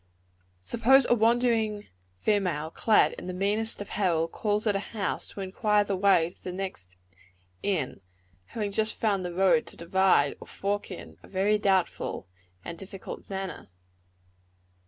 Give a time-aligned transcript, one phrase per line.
[0.63, 1.85] Suppose a wandering
[2.17, 6.43] female, clad in the meanest apparel, calls at a house, to inquire the way to
[6.43, 6.97] the next
[7.61, 8.01] inn,
[8.45, 12.27] having just found the road to divide or fork in, a very doubtful
[12.65, 13.69] and difficult manner.